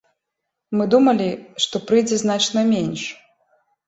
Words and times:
Мы 0.77 0.85
думалі, 0.93 1.27
што 1.65 1.81
прыйдзе 1.91 2.17
значна 2.23 2.63
менш. 2.71 3.03